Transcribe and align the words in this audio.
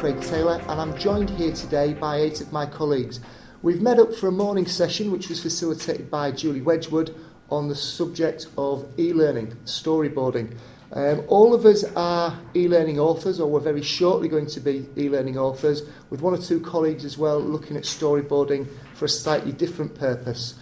Craig 0.00 0.22
Taylor 0.22 0.62
and 0.66 0.80
I'm 0.80 0.96
joined 0.96 1.28
here 1.28 1.52
today 1.52 1.92
by 1.92 2.20
eight 2.20 2.40
of 2.40 2.50
my 2.54 2.64
colleagues. 2.64 3.20
We've 3.60 3.82
met 3.82 3.98
up 3.98 4.14
for 4.14 4.28
a 4.28 4.32
morning 4.32 4.64
session 4.64 5.12
which 5.12 5.28
was 5.28 5.42
facilitated 5.42 6.10
by 6.10 6.32
Julie 6.32 6.62
Wedgwood 6.62 7.14
on 7.50 7.68
the 7.68 7.74
subject 7.74 8.46
of 8.56 8.90
e-learning, 8.98 9.58
storyboarding. 9.66 10.56
Um, 10.94 11.22
all 11.28 11.52
of 11.52 11.66
us 11.66 11.84
are 11.94 12.38
e-learning 12.56 12.98
authors, 12.98 13.38
or 13.38 13.50
we're 13.50 13.60
very 13.60 13.82
shortly 13.82 14.26
going 14.28 14.46
to 14.46 14.60
be 14.60 14.88
e-learning 14.96 15.36
authors, 15.36 15.82
with 16.08 16.22
one 16.22 16.32
or 16.32 16.38
two 16.38 16.60
colleagues 16.60 17.04
as 17.04 17.18
well 17.18 17.38
looking 17.38 17.76
at 17.76 17.82
storyboarding 17.82 18.68
for 18.94 19.04
a 19.04 19.08
slightly 19.08 19.52
different 19.52 19.94
purpose. 19.94 20.54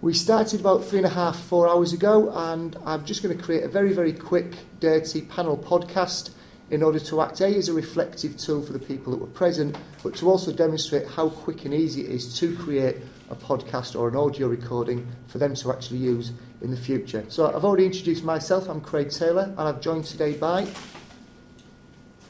We 0.00 0.14
started 0.14 0.58
about 0.58 0.84
three 0.84 0.98
and 0.98 1.06
a 1.06 1.10
half, 1.10 1.38
four 1.38 1.68
hours 1.68 1.92
ago, 1.92 2.32
and 2.34 2.76
I'm 2.84 3.04
just 3.04 3.22
going 3.22 3.38
to 3.38 3.40
create 3.40 3.62
a 3.62 3.68
very, 3.68 3.92
very 3.92 4.12
quick, 4.12 4.56
dirty 4.80 5.22
panel 5.22 5.56
podcast 5.56 6.30
in 6.70 6.82
order 6.82 7.00
to 7.00 7.20
act 7.20 7.40
A 7.40 7.46
as 7.46 7.68
a 7.68 7.72
reflective 7.72 8.36
tool 8.36 8.62
for 8.62 8.72
the 8.72 8.78
people 8.78 9.12
that 9.12 9.20
were 9.20 9.26
present, 9.26 9.76
but 10.02 10.14
to 10.16 10.30
also 10.30 10.52
demonstrate 10.52 11.06
how 11.06 11.28
quick 11.28 11.64
and 11.64 11.74
easy 11.74 12.02
it 12.02 12.10
is 12.10 12.38
to 12.38 12.56
create 12.56 12.96
a 13.28 13.34
podcast 13.34 13.98
or 13.98 14.08
an 14.08 14.16
audio 14.16 14.46
recording 14.46 15.06
for 15.26 15.38
them 15.38 15.54
to 15.54 15.72
actually 15.72 15.98
use 15.98 16.32
in 16.62 16.70
the 16.70 16.76
future. 16.76 17.24
So 17.28 17.46
I've 17.46 17.64
already 17.64 17.86
introduced 17.86 18.24
myself, 18.24 18.68
I'm 18.68 18.80
Craig 18.80 19.10
Taylor, 19.10 19.44
and 19.44 19.60
I've 19.60 19.80
joined 19.80 20.04
today 20.04 20.34
by 20.34 20.66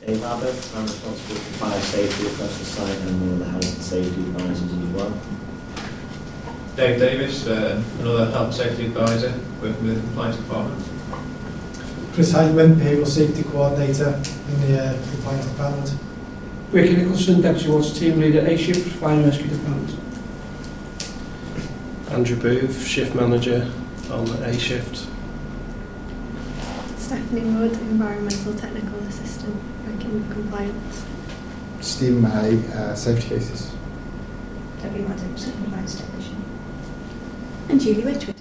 Dave 0.07 0.25
Abbott, 0.25 0.73
I'm 0.75 0.85
responsible 0.85 1.35
for 1.37 1.53
fire 1.59 1.81
safety 1.81 2.27
across 2.29 2.59
the 2.59 2.65
site 2.65 2.99
and 2.99 3.21
one 3.21 3.31
of 3.33 3.39
the 3.41 3.45
health 3.45 3.75
and 3.75 3.83
safety 3.83 4.21
advisors 4.23 4.73
as 4.73 4.89
well. 4.95 5.21
Dave 6.75 6.99
Davis, 6.99 7.47
uh, 7.47 7.83
another 7.99 8.31
health 8.31 8.47
and 8.47 8.55
safety 8.55 8.87
advisor 8.87 9.39
working 9.61 9.87
with 9.87 9.97
the 9.97 10.01
compliance 10.01 10.37
department. 10.37 10.90
Chris 12.13 12.33
Hyndman, 12.33 12.81
Payroll 12.81 13.07
Safety 13.07 13.45
Coordinator 13.45 14.21
in 14.49 14.61
the 14.63 14.83
uh, 14.83 14.93
Compliance 15.11 15.47
Department. 15.47 15.95
Ricky 16.73 16.97
Nicholson, 16.97 17.41
Deputy 17.41 17.69
Water 17.69 17.95
Team 17.95 18.21
Leader, 18.21 18.47
A-Shift, 18.47 18.89
Fire 18.99 19.17
and 19.17 19.27
Rescue 19.27 19.49
Department. 19.49 19.97
Andrew 22.11 22.37
Booth, 22.37 22.87
Shift 22.87 23.15
Manager 23.15 23.71
on 24.11 24.29
A 24.29 24.59
Shift. 24.59 25.07
Stephanie 26.97 27.43
Wood, 27.43 27.73
Environmental 27.73 28.55
Technical 28.55 28.99
Assistant, 29.01 29.57
working 29.87 30.15
with 30.15 30.33
compliance. 30.33 31.05
Stephen 31.81 32.23
May, 32.23 32.73
uh, 32.73 32.95
Safety 32.95 33.29
Cases. 33.29 33.73
Debbie 34.83 35.01
Maddox, 35.01 35.45
Compliance 35.45 35.95
Technician. 35.97 36.45
And 37.69 37.81
Julie 37.81 38.05
Wedgwood. 38.05 38.37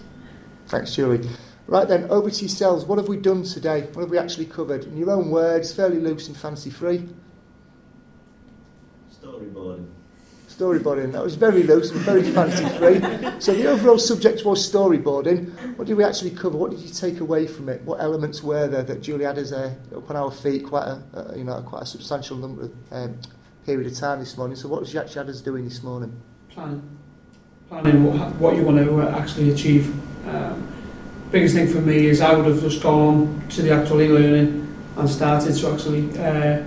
Thanks, 0.68 0.96
Julie. 0.96 1.30
Right 1.70 1.88
then, 1.88 2.06
over 2.10 2.32
to 2.32 2.40
yourselves. 2.42 2.84
What 2.84 2.98
have 2.98 3.08
we 3.08 3.18
done 3.18 3.44
today? 3.44 3.82
What 3.94 4.02
have 4.02 4.10
we 4.10 4.18
actually 4.18 4.48
covered? 4.48 4.86
In 4.86 4.98
your 4.98 5.12
own 5.12 5.30
words, 5.30 5.72
fairly 5.72 6.00
loose 6.00 6.28
and 6.28 6.36
fancy 6.36 6.72
free. 6.72 7.08
Storyboarding. 9.22 9.86
Storyboarding. 10.48 11.12
That 11.12 11.24
was 11.24 11.36
very 11.36 11.62
loose 11.62 11.92
and 11.92 12.00
very 12.00 12.24
fancy 12.24 12.68
free. 12.80 13.00
So 13.40 13.54
the 13.54 13.68
overall 13.68 14.00
subject 14.00 14.44
was 14.44 14.68
storyboarding. 14.68 15.78
What 15.78 15.88
did 15.88 15.96
we 15.96 16.04
actually 16.04 16.32
cover? 16.32 16.58
What 16.58 16.72
did 16.72 16.80
you 16.80 16.90
take 16.90 17.20
away 17.20 17.46
from 17.46 17.70
it? 17.70 17.84
What 17.84 18.02
elements 18.02 18.42
were 18.42 18.68
there 18.68 18.84
that 18.84 19.02
Julie 19.04 19.26
had 19.26 19.38
us 19.38 19.52
uh, 19.52 19.74
up 19.96 20.10
on 20.10 20.16
our 20.16 20.32
feet 20.32 20.66
quite 20.66 20.88
a, 20.88 21.04
uh, 21.14 21.36
you 21.36 21.44
know 21.44 21.62
quite 21.62 21.84
a 21.84 21.86
substantial 21.86 22.36
number 22.36 22.64
of 22.64 22.72
um, 22.92 23.20
period 23.66 23.86
of 23.90 23.96
time 23.96 24.20
this 24.20 24.36
morning? 24.36 24.58
So 24.58 24.68
what 24.68 24.82
was 24.82 24.92
you 24.92 25.00
actually 25.00 25.20
had 25.26 25.30
us 25.30 25.40
doing 25.40 25.66
this 25.66 25.84
morning? 25.84 26.20
Planning. 26.50 26.98
Planning 27.70 28.04
what, 28.04 28.36
what 28.38 28.56
you 28.58 28.64
want 28.64 28.78
to 28.80 29.02
uh, 29.02 29.18
actually 29.18 29.52
achieve. 29.52 29.94
Um, 30.28 30.79
biggest 31.32 31.56
thing 31.56 31.68
for 31.68 31.82
me 31.82 32.08
is 32.08 32.22
I 32.22 32.36
would 32.36 32.46
have 32.46 32.62
just 32.62 32.82
gone 32.82 33.44
to 33.50 33.62
the 33.62 33.72
actual 33.72 34.02
e-learning 34.02 34.76
and 34.98 35.10
started 35.10 35.56
to 35.56 35.72
actually 35.72 36.18
uh, 36.20 36.64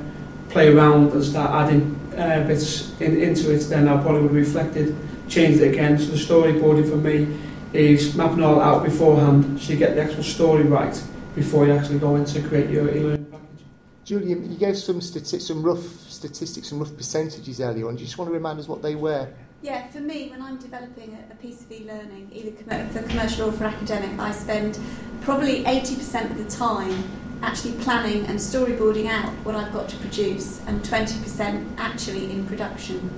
play 0.50 0.68
around 0.68 1.12
and 1.12 1.24
start 1.24 1.50
adding 1.50 1.98
uh, 2.16 2.46
bits 2.46 2.98
in, 3.00 3.20
into 3.20 3.52
it, 3.54 3.60
then 3.68 3.88
I 3.88 4.00
probably 4.00 4.22
would 4.22 4.34
have 4.34 4.36
reflected, 4.36 4.96
changed 5.28 5.60
it 5.60 5.72
again. 5.72 5.98
So 5.98 6.06
the 6.12 6.16
storyboarding 6.16 6.88
for 6.88 6.96
me 6.96 7.36
is 7.72 8.14
mapping 8.14 8.42
all 8.42 8.60
out 8.60 8.84
beforehand 8.84 9.60
so 9.60 9.72
you 9.72 9.78
get 9.78 9.94
the 9.94 10.02
actual 10.02 10.22
story 10.22 10.64
right 10.64 11.02
before 11.34 11.66
you 11.66 11.72
actually 11.72 11.98
go 11.98 12.16
in 12.16 12.24
to 12.26 12.42
create 12.42 12.70
your 12.70 12.88
e-learning 12.94 13.24
package. 13.26 13.64
Julian, 14.04 14.52
you 14.52 14.58
gave 14.58 14.76
some 14.76 15.00
statistics, 15.00 15.46
some 15.46 15.62
rough 15.62 15.82
statistics, 16.08 16.68
some 16.68 16.78
rough 16.78 16.94
percentages 16.96 17.60
earlier 17.60 17.88
on. 17.88 17.96
Do 17.96 18.00
you 18.00 18.06
just 18.06 18.18
want 18.18 18.28
to 18.28 18.34
remind 18.34 18.60
us 18.60 18.68
what 18.68 18.82
they 18.82 18.94
were? 18.94 19.28
Yeah, 19.62 19.86
for 19.88 20.00
me, 20.00 20.28
when 20.28 20.42
I'm 20.42 20.56
developing 20.56 21.16
a, 21.16 21.32
a 21.32 21.36
piece 21.36 21.60
of 21.60 21.70
e-learning, 21.70 22.30
either 22.32 22.50
com- 22.50 22.88
for 22.90 23.00
commercial 23.02 23.48
or 23.48 23.52
for 23.52 23.62
academic, 23.64 24.18
I 24.18 24.32
spend 24.32 24.76
probably 25.20 25.62
80% 25.62 26.32
of 26.32 26.36
the 26.36 26.50
time 26.50 27.04
actually 27.42 27.74
planning 27.74 28.26
and 28.26 28.40
storyboarding 28.40 29.06
out 29.06 29.30
what 29.44 29.54
I've 29.54 29.72
got 29.72 29.88
to 29.90 29.96
produce, 29.98 30.60
and 30.66 30.82
20% 30.82 31.74
actually 31.78 32.32
in 32.32 32.44
production. 32.44 33.08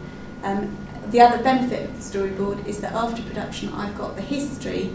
Um, 0.42 0.76
the 1.10 1.22
other 1.22 1.42
benefit 1.42 1.88
of 1.88 1.96
the 1.96 2.18
storyboard 2.18 2.66
is 2.66 2.78
that 2.80 2.92
after 2.92 3.22
production, 3.22 3.70
I've 3.70 3.96
got 3.96 4.14
the 4.14 4.22
history 4.22 4.94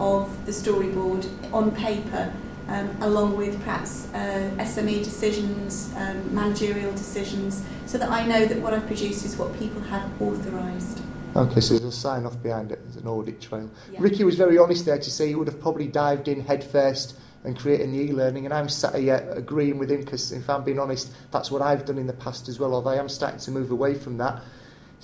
of 0.00 0.46
the 0.46 0.52
storyboard 0.52 1.28
on 1.52 1.70
paper, 1.70 2.32
um, 2.68 2.96
along 3.00 3.36
with 3.36 3.58
perhaps 3.64 4.12
uh, 4.14 4.50
SME 4.58 5.02
decisions, 5.02 5.92
um, 5.96 6.34
managerial 6.34 6.92
decisions, 6.92 7.64
so 7.86 7.98
that 7.98 8.10
I 8.10 8.26
know 8.26 8.44
that 8.44 8.58
what 8.58 8.74
I've 8.74 8.86
produced 8.86 9.24
is 9.24 9.36
what 9.36 9.58
people 9.58 9.80
have 9.82 10.10
authorised. 10.20 11.00
Okay, 11.34 11.60
so 11.60 11.78
there's 11.78 11.94
a 11.94 11.96
sign 11.96 12.26
off 12.26 12.42
behind 12.42 12.72
it, 12.72 12.82
there's 12.84 12.96
an 12.96 13.06
audit 13.06 13.40
trail. 13.40 13.70
Yeah. 13.92 14.00
Ricky 14.02 14.24
was 14.24 14.36
very 14.36 14.58
honest 14.58 14.86
there 14.86 14.98
to 14.98 15.10
say 15.10 15.28
he 15.28 15.34
would 15.34 15.46
have 15.46 15.60
probably 15.60 15.86
dived 15.86 16.28
in 16.28 16.40
headfirst 16.40 17.18
and 17.44 17.56
creating 17.58 17.92
the 17.92 17.98
e-learning 17.98 18.44
and 18.44 18.52
I'm 18.52 18.68
sat 18.68 18.94
here 18.96 19.26
agreeing 19.30 19.78
with 19.78 19.90
him 19.90 20.00
because 20.00 20.32
if 20.32 20.50
I'm 20.50 20.64
being 20.64 20.80
honest 20.80 21.12
that's 21.30 21.50
what 21.52 21.62
I've 21.62 21.84
done 21.84 21.96
in 21.96 22.06
the 22.08 22.12
past 22.12 22.48
as 22.48 22.58
well 22.58 22.74
although 22.74 22.90
I 22.90 22.96
am 22.96 23.08
starting 23.08 23.38
to 23.38 23.50
move 23.52 23.70
away 23.70 23.94
from 23.94 24.18
that 24.18 24.42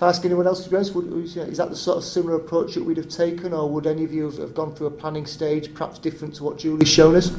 ask 0.08 0.24
anyone 0.24 0.46
else 0.46 0.64
to 0.64 0.70
be 0.70 0.76
honest 0.76 0.94
would, 0.94 1.06
is 1.12 1.56
that 1.56 1.70
the 1.70 1.76
sort 1.76 1.98
of 1.98 2.04
similar 2.04 2.36
approach 2.36 2.74
that 2.74 2.84
we'd 2.84 2.96
have 2.96 3.08
taken 3.08 3.52
or 3.52 3.68
would 3.68 3.86
any 3.86 4.04
of 4.04 4.12
you 4.12 4.24
have, 4.24 4.38
have 4.38 4.54
gone 4.54 4.74
through 4.74 4.88
a 4.88 4.90
planning 4.90 5.26
stage 5.26 5.72
perhaps 5.74 5.98
different 5.98 6.34
to 6.36 6.44
what 6.44 6.58
Julie's 6.58 6.88
shown 6.88 7.16
us 7.16 7.34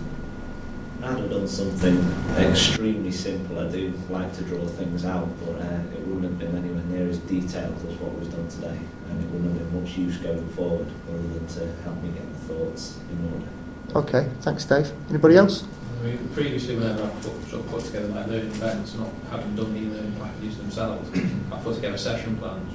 I'd 1.05 1.17
have 1.19 1.29
done 1.29 1.47
something 1.47 1.99
extremely 2.35 3.11
simple. 3.11 3.59
I 3.59 3.69
do 3.69 3.93
like 4.09 4.35
to 4.37 4.43
draw 4.43 4.65
things 4.65 5.05
out, 5.05 5.29
but 5.45 5.61
uh, 5.61 5.79
it 5.93 6.07
wouldn't 6.07 6.23
have 6.23 6.39
been 6.39 6.57
anywhere 6.57 6.83
near 6.85 7.07
as 7.07 7.19
detailed 7.19 7.75
as 7.75 7.95
what 7.99 8.17
was 8.17 8.27
done 8.29 8.47
today, 8.47 8.79
and 9.09 9.23
it 9.23 9.29
wouldn't 9.29 9.59
have 9.59 9.71
been 9.71 9.83
much 9.83 9.95
use 9.97 10.17
going 10.17 10.47
forward, 10.49 10.87
other 11.07 11.17
than 11.17 11.45
to 11.45 11.83
help 11.83 12.01
me 12.01 12.09
get 12.09 12.27
the 12.33 12.39
thoughts 12.47 12.97
in 13.11 13.31
order. 13.31 13.99
okay 13.99 14.27
thanks 14.41 14.65
Dave 14.65 14.91
anybody 15.09 15.37
else 15.37 15.63
I 15.99 16.07
mean, 16.07 16.29
previously, 16.33 16.75
whenever 16.75 17.03
I've 17.03 17.15
put, 17.21 17.49
sort 17.49 17.65
of 17.65 17.67
put 17.71 17.85
together 17.85 18.09
my 18.09 18.25
learning 18.25 18.51
events, 18.51 18.93
not 18.95 19.09
having 19.31 19.55
done 19.55 19.73
the 19.73 19.79
e-learning 19.79 20.13
packages 20.19 20.57
themselves, 20.57 21.09
I've 21.55 21.63
put 21.63 21.75
together 21.75 21.97
session 21.97 22.37
plans. 22.37 22.73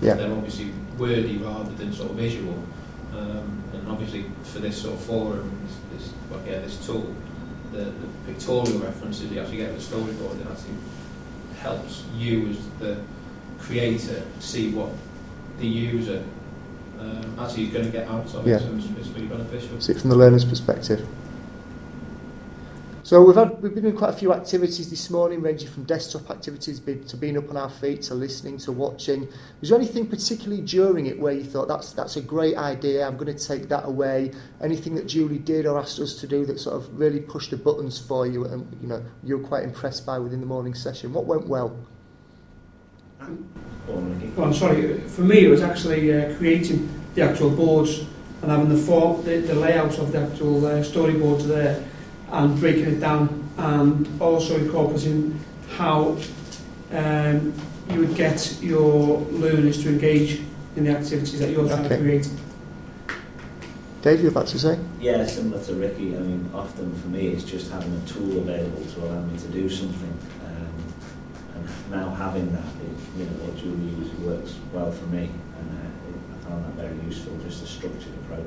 Yeah. 0.00 0.14
They're 0.14 0.32
obviously 0.32 0.72
wordy 0.98 1.38
rather 1.38 1.70
than 1.72 1.92
sort 1.92 2.10
of 2.10 2.16
visual. 2.16 2.62
Um, 3.12 3.62
and 3.72 3.88
obviously, 3.88 4.24
for 4.44 4.58
this 4.58 4.80
sort 4.80 4.94
of 4.94 5.04
forum, 5.04 5.50
this, 5.66 6.02
this, 6.06 6.12
well, 6.30 6.40
yeah, 6.46 6.60
this 6.60 6.84
tool, 6.84 7.14
the, 7.72 7.84
the 7.84 8.08
pictorial 8.26 8.78
references 8.78 9.30
you 9.30 9.40
actually 9.40 9.58
get 9.58 9.72
with 9.72 9.88
the 9.88 9.96
storyboard, 9.96 10.40
it 10.40 10.46
actually 10.50 10.74
helps 11.60 12.04
you 12.16 12.48
as 12.48 12.58
the 12.78 13.00
creator 13.58 14.22
see 14.40 14.72
what 14.72 14.90
the 15.58 15.66
user 15.66 16.24
um, 16.98 17.38
actually 17.38 17.64
is 17.64 17.72
going 17.72 17.84
to 17.84 17.92
get 17.92 18.08
out 18.08 18.34
of 18.34 18.46
it. 18.46 18.50
Yeah. 18.50 18.58
So 18.58 18.74
it's, 18.74 18.86
it's 18.98 19.08
really 19.08 19.26
beneficial. 19.26 19.80
see 19.80 19.92
it 19.92 20.00
from 20.00 20.10
the 20.10 20.16
learner's 20.16 20.44
perspective 20.44 21.06
so 23.04 23.20
we've 23.24 23.34
had 23.34 23.60
we've 23.60 23.74
been 23.74 23.82
doing 23.82 23.96
quite 23.96 24.10
a 24.10 24.16
few 24.16 24.32
activities 24.32 24.88
this 24.88 25.10
morning, 25.10 25.42
ranging 25.42 25.68
from 25.68 25.82
desktop 25.84 26.30
activities 26.30 26.78
to 26.78 27.16
being 27.16 27.36
up 27.36 27.50
on 27.50 27.56
our 27.56 27.68
feet, 27.68 28.02
to 28.02 28.14
listening, 28.14 28.58
to 28.58 28.70
watching. 28.70 29.28
Was 29.60 29.70
there 29.70 29.78
anything 29.78 30.06
particularly 30.06 30.62
during 30.62 31.06
it 31.06 31.18
where 31.18 31.32
you 31.32 31.42
thought 31.42 31.66
that's 31.66 31.92
that's 31.92 32.16
a 32.16 32.20
great 32.20 32.56
idea? 32.56 33.04
I'm 33.04 33.16
going 33.16 33.36
to 33.36 33.46
take 33.46 33.68
that 33.70 33.86
away. 33.86 34.30
Anything 34.62 34.94
that 34.94 35.08
Julie 35.08 35.40
did 35.40 35.66
or 35.66 35.80
asked 35.80 35.98
us 35.98 36.14
to 36.20 36.28
do 36.28 36.46
that 36.46 36.60
sort 36.60 36.76
of 36.76 36.96
really 36.96 37.18
pushed 37.18 37.50
the 37.50 37.56
buttons 37.56 37.98
for 37.98 38.24
you, 38.24 38.44
and 38.44 38.78
you 38.80 38.86
know 38.86 39.02
you 39.24 39.36
were 39.36 39.48
quite 39.48 39.64
impressed 39.64 40.06
by 40.06 40.20
within 40.20 40.38
the 40.38 40.46
morning 40.46 40.74
session. 40.74 41.12
What 41.12 41.26
went 41.26 41.48
well? 41.48 41.76
Go 43.18 43.94
on, 43.94 44.14
Ricky. 44.14 44.32
Oh, 44.36 44.44
I'm 44.44 44.54
sorry, 44.54 45.00
for 45.00 45.22
me 45.22 45.44
it 45.44 45.48
was 45.48 45.62
actually 45.62 46.12
uh, 46.12 46.36
creating 46.36 46.88
the 47.16 47.22
actual 47.22 47.50
boards 47.50 48.06
and 48.42 48.50
having 48.50 48.68
the 48.68 48.76
form, 48.76 49.24
the, 49.24 49.38
the 49.38 49.54
layout 49.54 49.98
of 49.98 50.12
the 50.12 50.20
actual 50.20 50.64
uh, 50.64 50.80
storyboards 50.82 51.48
there 51.48 51.84
and 52.32 52.58
breaking 52.58 52.86
it 52.86 53.00
down 53.00 53.48
and 53.58 54.08
also 54.20 54.56
incorporating 54.56 55.38
how 55.76 56.16
um, 56.92 57.52
you 57.90 58.00
would 58.00 58.14
get 58.16 58.58
your 58.62 59.20
learners 59.30 59.82
to 59.82 59.90
engage 59.90 60.40
in 60.76 60.84
the 60.84 60.90
activities 60.90 61.38
that 61.38 61.50
you're 61.50 61.66
trying 61.68 61.84
Okay. 61.84 61.96
to 61.96 62.02
create. 62.02 62.30
Dave, 64.00 64.20
you're 64.20 64.30
about 64.30 64.46
to 64.48 64.58
say? 64.58 64.78
Yeah, 64.98 65.24
similar 65.26 65.62
to 65.64 65.74
Ricky. 65.74 66.16
I 66.16 66.20
mean, 66.20 66.50
often 66.54 66.92
for 67.00 67.08
me, 67.08 67.28
it's 67.28 67.44
just 67.44 67.70
having 67.70 67.92
a 67.94 68.08
tool 68.08 68.38
available 68.38 68.84
to 68.84 69.00
allow 69.04 69.22
me 69.22 69.38
to 69.38 69.48
do 69.48 69.68
something. 69.68 70.18
Um, 70.44 70.84
and 71.54 71.90
now 71.90 72.10
having 72.14 72.50
that, 72.52 72.64
it, 72.64 73.18
you 73.18 73.24
know, 73.26 73.44
what 73.44 73.56
Julie 73.56 73.94
uses 74.00 74.12
works 74.20 74.54
well 74.72 74.90
for 74.90 75.06
me, 75.06 75.28
and 75.28 75.70
uh, 75.70 76.08
it, 76.08 76.14
I 76.34 76.48
found 76.48 76.64
that 76.64 76.72
very 76.82 76.96
useful. 77.06 77.36
Just 77.44 77.62
a 77.62 77.66
structured 77.66 78.14
approach. 78.24 78.46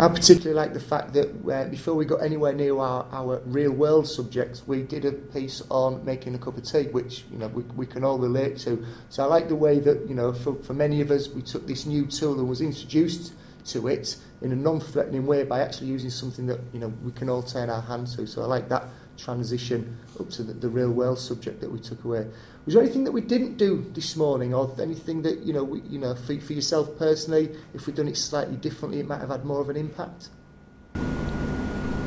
I 0.00 0.08
particularly 0.08 0.54
like 0.54 0.72
the 0.72 0.80
fact 0.80 1.12
that 1.12 1.28
uh, 1.46 1.68
before 1.68 1.92
we 1.92 2.06
got 2.06 2.22
anywhere 2.22 2.54
near 2.54 2.78
our, 2.78 3.06
our 3.12 3.42
real 3.44 3.70
world 3.70 4.08
subjects, 4.08 4.66
we 4.66 4.80
did 4.82 5.04
a 5.04 5.12
piece 5.12 5.62
on 5.68 6.02
making 6.06 6.34
a 6.34 6.38
cup 6.38 6.56
of 6.56 6.64
tea, 6.64 6.84
which 6.84 7.26
you 7.30 7.36
know 7.36 7.48
we, 7.48 7.64
we 7.76 7.84
can 7.84 8.02
all 8.02 8.18
relate 8.18 8.56
to. 8.60 8.82
So 9.10 9.22
I 9.22 9.26
like 9.26 9.48
the 9.48 9.56
way 9.56 9.78
that 9.80 10.08
you 10.08 10.14
know 10.14 10.32
for, 10.32 10.54
for 10.62 10.72
many 10.72 11.02
of 11.02 11.10
us, 11.10 11.28
we 11.28 11.42
took 11.42 11.66
this 11.66 11.84
new 11.84 12.06
tool 12.06 12.38
and 12.38 12.48
was 12.48 12.62
introduced 12.62 13.34
to 13.66 13.88
it 13.88 14.16
in 14.40 14.52
a 14.52 14.56
non-threatening 14.56 15.26
way 15.26 15.44
by 15.44 15.60
actually 15.60 15.88
using 15.88 16.08
something 16.08 16.46
that 16.46 16.60
you 16.72 16.80
know 16.80 16.88
we 17.04 17.12
can 17.12 17.28
all 17.28 17.42
turn 17.42 17.68
our 17.68 17.82
hands 17.82 18.16
to. 18.16 18.26
So 18.26 18.40
I 18.40 18.46
like 18.46 18.70
that 18.70 18.84
transition 19.20 19.98
up 20.18 20.30
to 20.30 20.42
the, 20.42 20.52
the 20.52 20.68
real 20.68 20.90
world 20.90 21.18
subject 21.18 21.60
that 21.60 21.70
we 21.70 21.78
took 21.78 22.04
away. 22.04 22.26
Was 22.64 22.74
there 22.74 22.82
anything 22.82 23.04
that 23.04 23.12
we 23.12 23.20
didn't 23.20 23.56
do 23.56 23.90
this 23.94 24.16
morning, 24.16 24.54
or 24.54 24.74
anything 24.80 25.22
that 25.22 25.40
you 25.40 25.52
know, 25.52 25.64
we, 25.64 25.80
you 25.82 25.98
know, 25.98 26.14
for, 26.14 26.38
for 26.40 26.52
yourself 26.52 26.98
personally, 26.98 27.54
if 27.74 27.86
we'd 27.86 27.96
done 27.96 28.08
it 28.08 28.16
slightly 28.16 28.56
differently, 28.56 29.00
it 29.00 29.06
might 29.06 29.20
have 29.20 29.30
had 29.30 29.44
more 29.44 29.60
of 29.60 29.68
an 29.68 29.76
impact? 29.76 30.28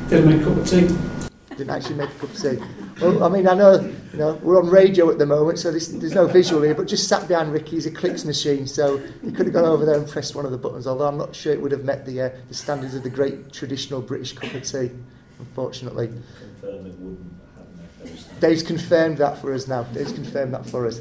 Didn't 0.08 0.28
make 0.28 0.40
a 0.42 0.44
cup 0.44 0.56
of 0.56 0.68
tea. 0.68 0.88
Didn't 1.56 1.70
actually 1.70 1.94
make 1.94 2.10
a 2.10 2.14
cup 2.14 2.30
of 2.30 2.36
tea. 2.36 2.58
Well, 3.00 3.24
I 3.24 3.28
mean, 3.28 3.48
I 3.48 3.54
know, 3.54 3.80
you 4.12 4.18
know, 4.18 4.34
we're 4.42 4.60
on 4.60 4.68
radio 4.68 5.10
at 5.10 5.18
the 5.18 5.26
moment, 5.26 5.58
so 5.58 5.72
this, 5.72 5.88
there's 5.88 6.14
no 6.14 6.26
visual 6.26 6.62
here, 6.62 6.74
but 6.74 6.86
just 6.86 7.08
sat 7.08 7.26
behind 7.26 7.52
Ricky 7.52 7.76
is 7.76 7.86
a 7.86 7.90
Klix 7.90 8.24
machine, 8.24 8.66
so 8.66 8.98
he 9.22 9.32
could 9.32 9.46
have 9.46 9.52
gone 9.52 9.64
over 9.64 9.84
there 9.84 9.96
and 9.96 10.08
pressed 10.08 10.34
one 10.34 10.44
of 10.44 10.52
the 10.52 10.58
buttons, 10.58 10.86
although 10.86 11.06
I'm 11.06 11.18
not 11.18 11.34
sure 11.34 11.52
it 11.52 11.60
would 11.60 11.72
have 11.72 11.84
met 11.84 12.06
the, 12.06 12.20
uh, 12.22 12.30
the 12.48 12.54
standards 12.54 12.94
of 12.94 13.02
the 13.02 13.10
great 13.10 13.52
traditional 13.52 14.00
British 14.00 14.32
cup 14.32 14.52
of 14.54 14.62
tea, 14.62 14.90
unfortunately. 15.38 16.08
Confirm 16.08 16.86
it 16.86 16.98
wouldn't 16.98 17.32
have 17.56 17.76
met 17.76 17.98
those. 18.04 18.24
Dave's 18.40 18.62
confirmed 18.62 19.18
that 19.18 19.38
for 19.38 19.52
us 19.52 19.68
now. 19.68 19.82
Dave's 19.84 20.12
confirmed 20.12 20.54
that 20.54 20.66
for 20.66 20.86
us. 20.86 21.00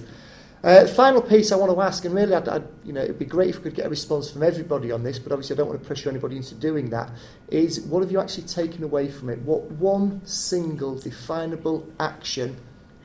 Uh, 0.63 0.87
final 0.87 1.21
piece 1.21 1.51
I 1.51 1.57
want 1.57 1.73
to 1.73 1.81
ask, 1.81 2.05
and 2.05 2.15
really, 2.15 2.33
I'd, 2.33 2.47
I'd, 2.47 2.63
you 2.85 2.93
know, 2.93 3.01
it'd 3.01 3.19
be 3.19 3.25
great 3.25 3.49
if 3.49 3.57
we 3.57 3.63
could 3.63 3.75
get 3.75 3.85
a 3.85 3.89
response 3.89 4.31
from 4.31 4.43
everybody 4.43 4.93
on 4.93 5.03
this, 5.03 5.19
but 5.19 5.33
obviously, 5.33 5.55
I 5.55 5.57
don't 5.57 5.67
want 5.67 5.81
to 5.81 5.85
pressure 5.85 6.09
anybody 6.09 6.37
into 6.37 6.55
doing 6.55 6.89
that. 6.91 7.11
Is 7.49 7.81
what 7.81 8.01
have 8.01 8.13
you 8.13 8.21
actually 8.21 8.47
taken 8.47 8.81
away 8.81 9.11
from 9.11 9.29
it? 9.29 9.39
What 9.39 9.69
one 9.71 10.25
single 10.25 10.97
definable 10.97 11.85
action 11.99 12.55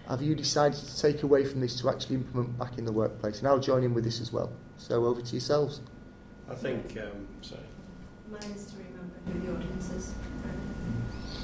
have 0.08 0.22
you 0.22 0.36
decided 0.36 0.78
to 0.78 1.02
take 1.02 1.24
away 1.24 1.44
from 1.44 1.60
this 1.60 1.78
to 1.80 1.88
actually 1.90 2.16
implement 2.16 2.56
back 2.56 2.78
in 2.78 2.84
the 2.84 2.92
workplace? 2.92 3.40
And 3.40 3.48
I'll 3.48 3.58
join 3.58 3.82
in 3.82 3.92
with 3.92 4.04
this 4.04 4.20
as 4.20 4.32
well. 4.32 4.52
So 4.76 5.04
over 5.04 5.20
to 5.20 5.32
yourselves. 5.32 5.80
I 6.48 6.54
think, 6.54 6.96
um, 6.96 7.26
sorry. 7.42 7.60
Mine 8.30 8.52
is 8.54 8.66
to 8.66 8.76
remember 8.76 9.16
who 9.26 9.40
the 9.40 9.56
audience 9.56 9.90
is. 9.90 10.14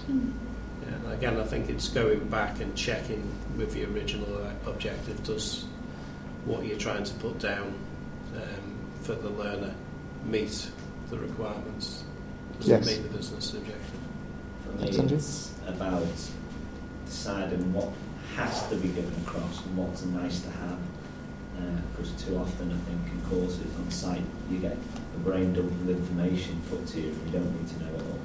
Yeah, 0.08 0.94
and 0.96 1.12
again, 1.12 1.38
I 1.40 1.44
think 1.44 1.70
it's 1.70 1.88
going 1.88 2.28
back 2.28 2.60
and 2.60 2.74
checking 2.76 3.22
with 3.56 3.72
the 3.72 3.84
original 3.86 4.36
uh, 4.38 4.70
objective. 4.70 5.22
Does 5.24 5.64
what 6.44 6.64
you're 6.66 6.78
trying 6.78 7.04
to 7.04 7.14
put 7.14 7.38
down 7.38 7.74
um, 8.36 8.74
for 9.02 9.14
the 9.14 9.30
learner 9.30 9.74
meet 10.26 10.70
the 11.10 11.18
requirements? 11.18 12.04
Does 12.58 12.68
Yes. 12.68 12.86
it 12.88 12.96
meet 13.02 13.10
the 13.10 13.16
business 13.18 13.52
objective? 13.54 13.82
For 14.64 14.82
me, 14.82 14.92
Thanks, 14.92 15.12
it's 15.12 15.52
about 15.66 16.06
deciding 17.06 17.72
what 17.72 17.88
has 18.36 18.68
to 18.68 18.76
be 18.76 18.88
given 18.88 19.14
across 19.26 19.64
and 19.64 19.76
what's 19.76 20.04
nice 20.04 20.40
to 20.40 20.50
have. 20.50 20.78
Because 21.96 22.10
too 22.22 22.36
often, 22.36 22.72
I 22.72 22.76
think, 22.90 23.12
in 23.14 23.30
courses 23.30 23.64
on 23.78 23.90
site, 23.90 24.22
you 24.50 24.58
get 24.58 24.76
a 25.14 25.18
brain 25.20 25.52
dump 25.52 25.70
of 25.70 25.88
information 25.88 26.60
put 26.68 26.84
to 26.88 27.00
you 27.00 27.10
and 27.10 27.26
you 27.26 27.38
don't 27.38 27.52
need 27.60 27.68
to 27.68 27.78
know 27.84 27.94
it 27.94 28.02
all. 28.02 28.18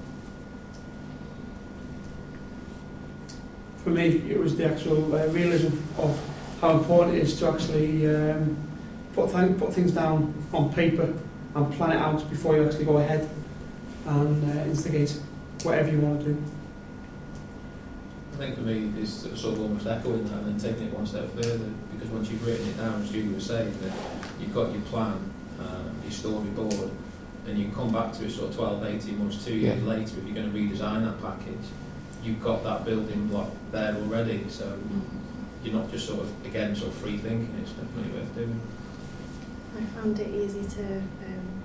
For 3.83 3.89
me, 3.91 4.07
it 4.29 4.39
was 4.39 4.55
the 4.57 4.65
actual 4.65 5.15
uh, 5.15 5.27
realism 5.27 5.77
of 5.97 6.19
how 6.61 6.71
important 6.77 7.15
it 7.17 7.23
is 7.23 7.39
to 7.39 7.49
actually 7.49 8.07
um, 8.13 8.57
put, 9.13 9.31
th- 9.31 9.57
put 9.57 9.73
things 9.73 9.91
down 9.93 10.33
on 10.53 10.71
paper 10.73 11.13
and 11.55 11.73
plan 11.73 11.91
it 11.91 11.97
out 11.97 12.29
before 12.29 12.55
you 12.57 12.65
actually 12.65 12.85
go 12.85 12.97
ahead 12.97 13.27
and 14.05 14.51
uh, 14.59 14.63
instigate 14.65 15.11
whatever 15.63 15.89
you 15.91 15.99
want 15.99 16.19
to 16.23 16.33
do. 16.33 16.43
I 18.33 18.37
think 18.37 18.55
for 18.55 18.61
me, 18.61 18.91
it's 19.01 19.11
sort 19.39 19.55
of 19.55 19.61
almost 19.61 19.87
echoing 19.87 20.23
that 20.25 20.33
and 20.39 20.59
then 20.59 20.71
taking 20.71 20.87
it 20.87 20.93
one 20.93 21.05
step 21.05 21.29
further, 21.35 21.69
because 21.93 22.09
once 22.09 22.29
you've 22.29 22.45
written 22.45 22.67
it 22.67 22.77
down, 22.77 23.01
as 23.01 23.11
you 23.13 23.31
were 23.33 23.39
saying, 23.39 23.73
that 23.81 23.91
you've 24.39 24.53
got 24.53 24.71
your 24.71 24.81
plan, 24.83 25.17
uh, 25.59 25.83
your 26.03 26.11
storyboard, 26.11 26.91
and 27.47 27.57
you 27.57 27.65
can 27.65 27.75
come 27.75 27.91
back 27.91 28.13
to 28.13 28.25
it 28.25 28.31
sort 28.31 28.49
of 28.49 28.55
12, 28.55 28.85
18 28.85 29.17
months, 29.19 29.43
two 29.43 29.55
years 29.55 29.81
Yeah. 29.81 29.87
later, 29.89 30.03
if 30.19 30.25
you're 30.25 30.35
going 30.35 30.51
to 30.51 30.57
redesign 30.57 31.03
that 31.05 31.21
package, 31.21 31.65
you've 32.23 32.41
got 32.41 32.63
that 32.63 32.85
building 32.85 33.27
block 33.27 33.49
there 33.71 33.95
already, 33.95 34.45
so 34.49 34.77
you're 35.63 35.73
not 35.73 35.91
just 35.91 36.07
sort 36.07 36.21
of, 36.21 36.45
again, 36.45 36.75
sort 36.75 36.89
of 36.91 36.97
free 36.97 37.17
thinking, 37.17 37.53
it's 37.61 37.71
definitely 37.71 38.19
worth 38.19 38.35
doing. 38.35 38.59
I 39.77 39.81
found 39.99 40.19
it 40.19 40.29
easy 40.33 40.63
to 40.75 40.97
um, 40.97 41.63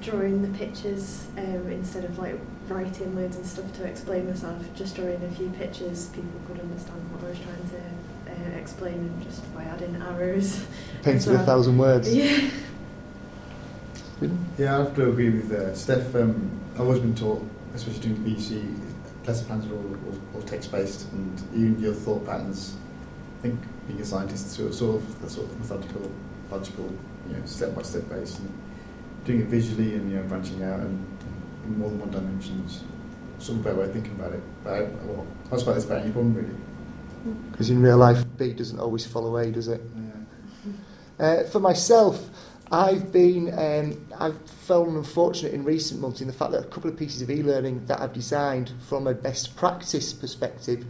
draw 0.00 0.20
in 0.20 0.42
the 0.42 0.58
pictures 0.58 1.26
um, 1.36 1.66
instead 1.70 2.04
of 2.04 2.18
like 2.18 2.38
writing 2.68 3.16
loads 3.16 3.36
and 3.36 3.44
stuff 3.46 3.72
to 3.74 3.84
explain 3.84 4.28
myself. 4.28 4.62
Just 4.74 4.96
drawing 4.96 5.22
a 5.22 5.30
few 5.30 5.50
pictures, 5.50 6.06
people 6.06 6.40
could 6.46 6.60
understand 6.60 7.00
what 7.12 7.24
I 7.24 7.30
was 7.30 7.38
trying 7.38 7.68
to 7.70 8.52
uh, 8.54 8.58
explain, 8.58 8.94
and 8.94 9.22
just 9.22 9.54
by 9.54 9.64
adding 9.64 9.96
arrows. 10.00 10.64
Painted 11.02 11.16
as 11.16 11.26
a 11.28 11.44
thousand 11.44 11.76
words. 11.78 12.14
Yeah. 12.14 12.50
Yeah, 14.56 14.76
I 14.76 14.78
have 14.84 14.94
to 14.96 15.08
agree 15.10 15.30
with 15.30 15.52
uh, 15.52 15.74
Steph. 15.74 16.14
Um, 16.14 16.50
I've 16.74 16.82
always 16.82 17.00
been 17.00 17.14
taught, 17.14 17.44
especially 17.74 18.14
doing 18.14 18.36
BC, 18.36 19.26
lesson 19.26 19.46
plans 19.46 19.66
are 19.66 19.74
all, 19.74 19.96
all, 20.06 20.20
all 20.34 20.42
text-based, 20.42 21.10
and 21.12 21.40
even 21.54 21.78
your 21.78 21.94
thought 21.94 22.24
patterns. 22.24 22.76
I 23.38 23.42
think 23.42 23.60
being 23.86 24.00
a 24.00 24.04
scientist, 24.04 24.50
sort 24.50 24.68
of, 24.68 24.74
sort 24.74 24.96
of, 24.96 25.22
the 25.22 25.28
sort 25.28 25.50
of 25.50 25.58
methodical, 25.58 26.10
logical, 26.50 26.90
you 27.28 27.36
know, 27.36 27.44
step-by-step 27.44 28.08
based, 28.08 28.38
and 28.38 28.52
doing 29.24 29.40
it 29.40 29.46
visually 29.46 29.94
and 29.94 30.10
you 30.10 30.18
know 30.18 30.22
branching 30.24 30.62
out 30.62 30.80
and 30.80 31.06
in 31.64 31.78
more 31.78 31.88
than 31.90 31.98
one 31.98 32.10
dimensions. 32.10 32.84
Some 33.38 33.62
better 33.62 33.76
way 33.76 33.86
of 33.86 33.92
thinking 33.92 34.12
about 34.12 34.32
it. 34.32 34.42
But 34.62 34.72
I, 34.72 34.82
well, 34.82 35.26
I 35.50 35.54
was 35.54 35.62
about 35.62 35.74
this 35.74 35.84
about 35.84 36.02
any 36.02 36.12
problem 36.12 36.34
really. 36.34 36.54
Because 37.50 37.70
in 37.70 37.80
real 37.80 37.96
life, 37.96 38.24
B 38.36 38.52
doesn't 38.52 38.78
always 38.78 39.06
follow 39.06 39.36
A, 39.38 39.50
does 39.50 39.68
it? 39.68 39.80
Yeah. 39.96 41.26
Uh, 41.26 41.44
for 41.44 41.58
myself, 41.58 42.28
I've 42.72 43.12
been 43.12 43.52
um, 43.58 44.06
I've 44.18 44.40
felt 44.50 44.88
unfortunate 44.88 45.52
in 45.52 45.64
recent 45.64 46.00
months 46.00 46.20
in 46.20 46.26
the 46.26 46.32
fact 46.32 46.52
that 46.52 46.64
a 46.64 46.68
couple 46.68 46.90
of 46.90 46.96
pieces 46.96 47.20
of 47.20 47.30
e-learning 47.30 47.84
that 47.86 48.00
I've 48.00 48.12
designed 48.12 48.72
from 48.88 49.06
a 49.06 49.14
best 49.14 49.54
practice 49.54 50.12
perspective 50.12 50.84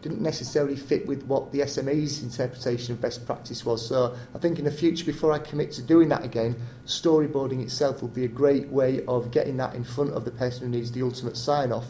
didn't 0.00 0.20
necessarily 0.20 0.76
fit 0.76 1.06
with 1.06 1.24
what 1.24 1.50
the 1.52 1.60
SME's 1.60 2.22
interpretation 2.22 2.92
of 2.92 3.00
best 3.00 3.26
practice 3.26 3.64
was. 3.64 3.86
So 3.86 4.16
I 4.34 4.38
think 4.38 4.58
in 4.58 4.64
the 4.64 4.70
future, 4.70 5.04
before 5.04 5.32
I 5.32 5.38
commit 5.38 5.72
to 5.72 5.82
doing 5.82 6.08
that 6.10 6.24
again, 6.24 6.56
storyboarding 6.86 7.62
itself 7.62 8.00
will 8.00 8.08
be 8.08 8.24
a 8.24 8.28
great 8.28 8.68
way 8.68 9.04
of 9.06 9.30
getting 9.32 9.56
that 9.56 9.74
in 9.74 9.82
front 9.84 10.12
of 10.12 10.24
the 10.24 10.30
person 10.30 10.62
who 10.62 10.68
needs 10.68 10.92
the 10.92 11.02
ultimate 11.02 11.36
sign-off 11.36 11.86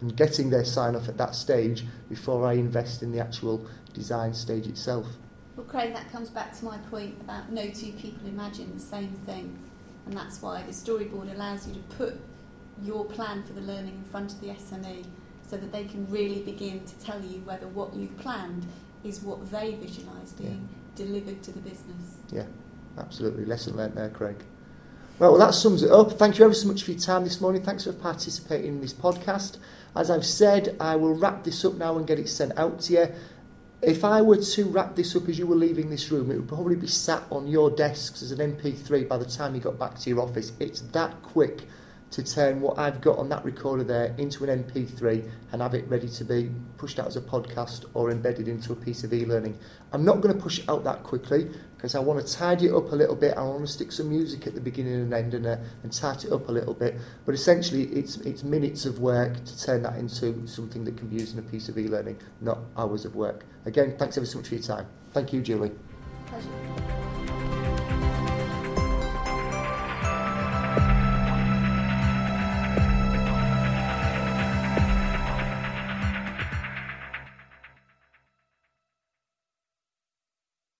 and 0.00 0.16
getting 0.16 0.50
their 0.50 0.64
sign-off 0.64 1.08
at 1.08 1.16
that 1.18 1.34
stage 1.34 1.84
before 2.08 2.46
I 2.46 2.52
invest 2.52 3.02
in 3.02 3.10
the 3.10 3.18
actual 3.18 3.66
design 3.92 4.34
stage 4.34 4.68
itself. 4.68 5.06
Well, 5.58 5.66
Craig, 5.66 5.92
that 5.92 6.12
comes 6.12 6.30
back 6.30 6.56
to 6.56 6.64
my 6.64 6.78
point 6.88 7.16
about 7.20 7.50
no 7.50 7.68
two 7.68 7.90
people 7.94 8.28
imagine 8.28 8.72
the 8.72 8.80
same 8.80 9.10
thing. 9.26 9.58
And 10.06 10.16
that's 10.16 10.40
why 10.40 10.62
the 10.62 10.70
storyboard 10.70 11.34
allows 11.34 11.66
you 11.66 11.74
to 11.74 11.80
put 11.96 12.20
your 12.80 13.04
plan 13.04 13.42
for 13.42 13.54
the 13.54 13.60
learning 13.62 13.94
in 13.94 14.04
front 14.04 14.30
of 14.30 14.40
the 14.40 14.50
SME 14.50 15.04
so 15.50 15.56
that 15.56 15.72
they 15.72 15.82
can 15.82 16.08
really 16.08 16.42
begin 16.42 16.84
to 16.84 16.94
tell 17.00 17.20
you 17.20 17.40
whether 17.40 17.66
what 17.66 17.92
you've 17.92 18.16
planned 18.18 18.66
is 19.02 19.20
what 19.20 19.50
they 19.50 19.74
visualise 19.74 20.30
being 20.30 20.68
delivered 20.94 21.42
to 21.42 21.50
the 21.50 21.58
business. 21.58 22.18
Yeah, 22.30 22.46
absolutely. 22.96 23.44
Lesson 23.44 23.76
learnt 23.76 23.96
there, 23.96 24.10
Craig. 24.10 24.36
Well, 25.18 25.32
well, 25.32 25.40
that 25.40 25.54
sums 25.54 25.82
it 25.82 25.90
up. 25.90 26.12
Thank 26.12 26.38
you 26.38 26.44
ever 26.44 26.54
so 26.54 26.68
much 26.68 26.84
for 26.84 26.92
your 26.92 27.00
time 27.00 27.24
this 27.24 27.40
morning. 27.40 27.64
Thanks 27.64 27.82
for 27.82 27.92
participating 27.92 28.74
in 28.74 28.80
this 28.80 28.94
podcast. 28.94 29.56
As 29.96 30.08
I've 30.08 30.24
said, 30.24 30.76
I 30.78 30.94
will 30.94 31.14
wrap 31.14 31.42
this 31.42 31.64
up 31.64 31.74
now 31.74 31.98
and 31.98 32.06
get 32.06 32.20
it 32.20 32.28
sent 32.28 32.56
out 32.56 32.78
to 32.82 32.92
you. 32.92 33.08
If 33.80 34.04
I 34.04 34.22
were 34.22 34.38
to 34.38 34.64
wrap 34.64 34.96
this 34.96 35.14
up 35.14 35.28
as 35.28 35.38
you 35.38 35.46
were 35.46 35.54
leaving 35.54 35.88
this 35.88 36.10
room, 36.10 36.32
it 36.32 36.36
would 36.36 36.48
probably 36.48 36.74
be 36.74 36.88
sat 36.88 37.22
on 37.30 37.46
your 37.46 37.70
desks 37.70 38.22
as 38.22 38.32
an 38.32 38.38
MP3 38.38 39.06
by 39.06 39.16
the 39.16 39.24
time 39.24 39.54
you 39.54 39.60
got 39.60 39.78
back 39.78 39.96
to 40.00 40.10
your 40.10 40.20
office. 40.20 40.50
It's 40.58 40.80
that 40.80 41.22
quick 41.22 41.62
to 42.10 42.22
turn 42.22 42.60
what 42.60 42.78
I've 42.78 43.00
got 43.00 43.18
on 43.18 43.28
that 43.28 43.44
recorder 43.44 43.84
there 43.84 44.14
into 44.16 44.44
an 44.44 44.64
MP3 44.64 45.28
and 45.52 45.60
have 45.60 45.74
it 45.74 45.86
ready 45.88 46.08
to 46.08 46.24
be 46.24 46.50
pushed 46.78 46.98
out 46.98 47.06
as 47.06 47.16
a 47.16 47.20
podcast 47.20 47.84
or 47.94 48.10
embedded 48.10 48.48
into 48.48 48.72
a 48.72 48.76
piece 48.76 49.04
of 49.04 49.12
e-learning. 49.12 49.58
I'm 49.92 50.04
not 50.04 50.20
going 50.20 50.34
to 50.34 50.40
push 50.40 50.60
it 50.60 50.68
out 50.68 50.84
that 50.84 51.02
quickly 51.02 51.50
because 51.76 51.94
I 51.94 52.00
want 52.00 52.26
to 52.26 52.32
tidy 52.32 52.66
it 52.66 52.74
up 52.74 52.92
a 52.92 52.96
little 52.96 53.14
bit. 53.14 53.36
I 53.36 53.42
want 53.42 53.66
to 53.66 53.72
stick 53.72 53.92
some 53.92 54.08
music 54.08 54.46
at 54.46 54.54
the 54.54 54.60
beginning 54.60 54.94
and 54.94 55.12
end 55.12 55.34
and, 55.34 55.46
uh, 55.46 55.56
and 55.82 55.92
tighten 55.92 56.30
it 56.30 56.34
up 56.34 56.48
a 56.48 56.52
little 56.52 56.74
bit. 56.74 56.96
But 57.26 57.34
essentially, 57.34 57.84
it's, 57.84 58.16
it's 58.18 58.42
minutes 58.42 58.86
of 58.86 59.00
work 59.00 59.44
to 59.44 59.62
turn 59.62 59.82
that 59.82 59.96
into 59.96 60.46
something 60.46 60.84
that 60.84 60.96
can 60.96 61.08
be 61.08 61.16
used 61.16 61.34
in 61.36 61.38
a 61.38 61.48
piece 61.48 61.68
of 61.68 61.78
e-learning, 61.78 62.18
not 62.40 62.58
hours 62.76 63.04
of 63.04 63.14
work. 63.14 63.44
Again, 63.66 63.96
thanks 63.98 64.16
ever 64.16 64.26
so 64.26 64.38
much 64.38 64.48
for 64.48 64.54
your 64.54 64.64
time. 64.64 64.86
Thank 65.12 65.32
you, 65.32 65.42
Julie. 65.42 65.72
Pleasure. 66.26 67.07